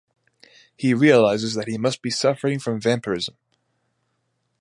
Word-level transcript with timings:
He 0.75 0.95
realizes 0.95 1.53
that 1.53 1.67
he 1.67 1.77
must 1.77 2.01
be 2.01 2.09
suffering 2.09 2.57
from 2.57 2.81
vampirism. 2.81 3.35